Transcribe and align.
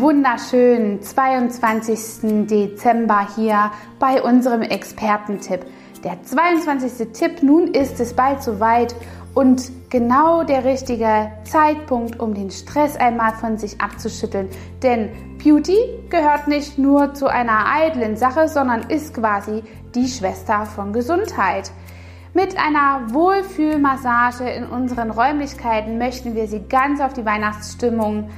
wunderschönen 0.00 1.02
22. 1.02 2.46
Dezember 2.46 3.28
hier 3.36 3.70
bei 3.98 4.22
unserem 4.22 4.62
Expertentipp. 4.62 5.66
Der 6.02 6.22
22. 6.22 7.08
Tipp, 7.12 7.42
nun 7.42 7.68
ist 7.74 8.00
es 8.00 8.14
bald 8.14 8.42
soweit 8.42 8.94
und 9.34 9.70
genau 9.90 10.42
der 10.42 10.64
richtige 10.64 11.30
Zeitpunkt, 11.44 12.18
um 12.18 12.32
den 12.32 12.50
Stress 12.50 12.96
einmal 12.96 13.32
von 13.34 13.58
sich 13.58 13.78
abzuschütteln. 13.78 14.48
Denn 14.82 15.10
Beauty 15.36 15.76
gehört 16.08 16.48
nicht 16.48 16.78
nur 16.78 17.12
zu 17.12 17.26
einer 17.26 17.66
eitlen 17.66 18.16
Sache, 18.16 18.48
sondern 18.48 18.88
ist 18.88 19.12
quasi 19.12 19.62
die 19.94 20.08
Schwester 20.08 20.64
von 20.64 20.94
Gesundheit. 20.94 21.70
Mit 22.32 22.56
einer 22.58 23.12
Wohlfühlmassage 23.12 24.48
in 24.48 24.64
unseren 24.64 25.10
Räumlichkeiten 25.10 25.98
möchten 25.98 26.34
wir 26.34 26.46
Sie 26.46 26.60
ganz 26.70 27.02
auf 27.02 27.12
die 27.12 27.26
Weihnachtsstimmung 27.26 28.30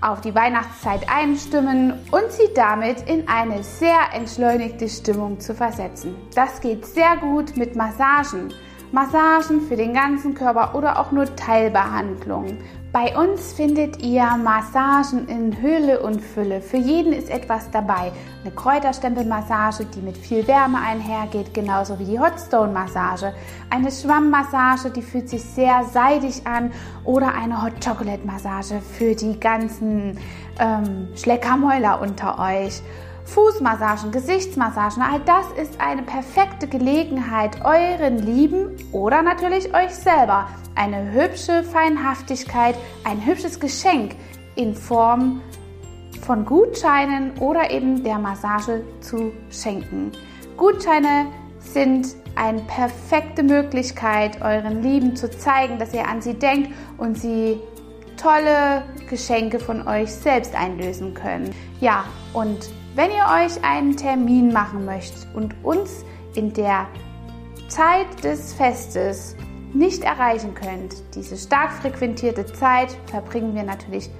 auf 0.00 0.20
die 0.20 0.34
Weihnachtszeit 0.34 1.08
einstimmen 1.08 1.92
und 2.10 2.30
sie 2.30 2.52
damit 2.54 3.08
in 3.08 3.28
eine 3.28 3.62
sehr 3.62 3.98
entschleunigte 4.14 4.88
Stimmung 4.88 5.40
zu 5.40 5.54
versetzen. 5.54 6.16
Das 6.34 6.60
geht 6.60 6.86
sehr 6.86 7.16
gut 7.16 7.56
mit 7.56 7.76
Massagen. 7.76 8.52
Massagen 8.92 9.60
für 9.60 9.76
den 9.76 9.92
ganzen 9.92 10.34
Körper 10.34 10.74
oder 10.74 10.98
auch 10.98 11.12
nur 11.12 11.34
Teilbehandlungen. 11.36 12.58
Bei 12.90 13.14
uns 13.18 13.52
findet 13.52 14.02
ihr 14.02 14.24
Massagen 14.42 15.28
in 15.28 15.60
Höhle 15.60 16.00
und 16.00 16.22
Fülle. 16.22 16.62
Für 16.62 16.78
jeden 16.78 17.12
ist 17.12 17.28
etwas 17.28 17.70
dabei. 17.70 18.12
Eine 18.42 18.54
Kräuterstempelmassage, 18.54 19.84
die 19.84 20.00
mit 20.00 20.16
viel 20.16 20.48
Wärme 20.48 20.78
einhergeht, 20.80 21.52
genauso 21.52 21.98
wie 21.98 22.06
die 22.06 22.18
Hotstone-Massage. 22.18 23.34
Eine 23.68 23.92
Schwammmassage, 23.92 24.90
die 24.90 25.02
fühlt 25.02 25.28
sich 25.28 25.44
sehr 25.44 25.84
seidig 25.92 26.46
an. 26.46 26.72
Oder 27.04 27.34
eine 27.34 27.62
Hot 27.62 27.84
Chocolate-Massage 27.84 28.80
für 28.80 29.14
die 29.14 29.38
ganzen 29.38 30.18
ähm, 30.58 31.08
Schleckermäuler 31.14 32.00
unter 32.00 32.38
euch. 32.38 32.80
Fußmassagen, 33.28 34.10
Gesichtsmassagen, 34.10 35.02
all 35.02 35.20
das 35.20 35.46
ist 35.60 35.80
eine 35.80 36.02
perfekte 36.02 36.66
Gelegenheit, 36.66 37.62
euren 37.64 38.18
Lieben 38.18 38.76
oder 38.90 39.22
natürlich 39.22 39.74
euch 39.74 39.90
selber 39.90 40.48
eine 40.74 41.12
hübsche 41.12 41.62
Feinhaftigkeit, 41.62 42.74
ein 43.04 43.24
hübsches 43.24 43.60
Geschenk 43.60 44.16
in 44.56 44.74
Form 44.74 45.42
von 46.22 46.46
Gutscheinen 46.46 47.32
oder 47.38 47.70
eben 47.70 48.02
der 48.02 48.18
Massage 48.18 48.82
zu 49.00 49.32
schenken. 49.50 50.12
Gutscheine 50.56 51.26
sind 51.60 52.08
eine 52.34 52.62
perfekte 52.62 53.42
Möglichkeit, 53.42 54.40
euren 54.40 54.82
Lieben 54.82 55.16
zu 55.16 55.30
zeigen, 55.30 55.78
dass 55.78 55.92
ihr 55.92 56.08
an 56.08 56.22
sie 56.22 56.34
denkt 56.34 56.70
und 56.96 57.18
sie 57.18 57.60
tolle 58.16 58.82
Geschenke 59.08 59.60
von 59.60 59.86
euch 59.86 60.12
selbst 60.12 60.54
einlösen 60.54 61.14
können. 61.14 61.54
Ja, 61.80 62.04
und 62.32 62.70
wenn 62.98 63.12
ihr 63.12 63.46
euch 63.46 63.62
einen 63.62 63.96
Termin 63.96 64.52
machen 64.52 64.84
möchtet 64.84 65.28
und 65.32 65.54
uns 65.62 66.04
in 66.34 66.52
der 66.52 66.88
Zeit 67.68 68.24
des 68.24 68.52
Festes 68.54 69.36
nicht 69.72 70.02
erreichen 70.02 70.52
könnt, 70.52 70.96
diese 71.14 71.36
stark 71.36 71.70
frequentierte 71.74 72.44
Zeit 72.44 72.96
verbringen 73.06 73.54
wir 73.54 73.62
natürlich 73.62 74.10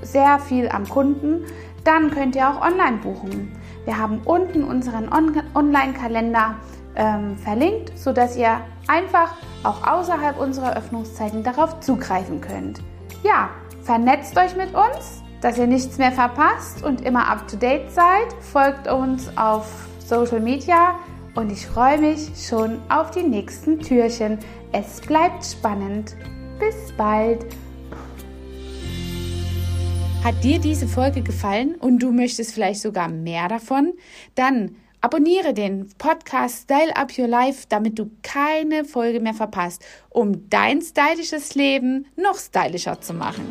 sehr 0.00 0.38
viel 0.38 0.70
am 0.70 0.88
Kunden, 0.88 1.44
dann 1.84 2.10
könnt 2.10 2.34
ihr 2.34 2.48
auch 2.48 2.62
online 2.62 2.96
buchen. 3.02 3.54
Wir 3.84 3.98
haben 3.98 4.22
unten 4.24 4.64
unseren 4.64 5.12
On 5.12 5.36
Online-Kalender 5.52 6.54
ähm, 6.96 7.36
verlinkt, 7.36 7.98
sodass 7.98 8.38
ihr 8.38 8.62
einfach 8.88 9.34
auch 9.62 9.86
außerhalb 9.86 10.40
unserer 10.40 10.74
Öffnungszeiten 10.74 11.42
darauf 11.42 11.80
zugreifen 11.80 12.40
könnt. 12.40 12.80
Ja, 13.22 13.50
vernetzt 13.82 14.38
euch 14.38 14.56
mit 14.56 14.74
uns 14.74 15.22
dass 15.42 15.58
ihr 15.58 15.66
nichts 15.66 15.98
mehr 15.98 16.12
verpasst 16.12 16.82
und 16.82 17.02
immer 17.02 17.28
up 17.28 17.46
to 17.48 17.56
date 17.56 17.90
seid. 17.90 18.32
Folgt 18.40 18.88
uns 18.88 19.28
auf 19.36 19.88
Social 19.98 20.40
Media 20.40 20.98
und 21.34 21.50
ich 21.50 21.66
freue 21.66 21.98
mich 21.98 22.30
schon 22.48 22.80
auf 22.88 23.10
die 23.10 23.24
nächsten 23.24 23.78
Türchen. 23.80 24.38
Es 24.72 25.00
bleibt 25.00 25.44
spannend. 25.44 26.16
Bis 26.58 26.92
bald. 26.96 27.44
Hat 30.22 30.44
dir 30.44 30.60
diese 30.60 30.86
Folge 30.86 31.22
gefallen 31.22 31.74
und 31.74 31.98
du 31.98 32.12
möchtest 32.12 32.54
vielleicht 32.54 32.80
sogar 32.80 33.08
mehr 33.08 33.48
davon? 33.48 33.94
Dann 34.36 34.76
abonniere 35.00 35.52
den 35.52 35.88
Podcast 35.98 36.62
Style 36.62 36.94
Up 36.94 37.18
Your 37.18 37.26
Life, 37.26 37.66
damit 37.68 37.98
du 37.98 38.12
keine 38.22 38.84
Folge 38.84 39.18
mehr 39.18 39.34
verpasst, 39.34 39.84
um 40.10 40.48
dein 40.48 40.80
stylisches 40.80 41.56
Leben 41.56 42.06
noch 42.14 42.38
stylischer 42.38 43.00
zu 43.00 43.12
machen. 43.12 43.48